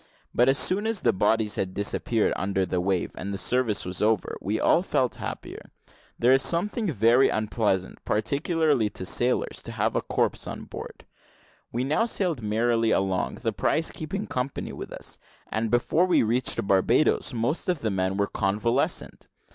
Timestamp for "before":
15.69-16.07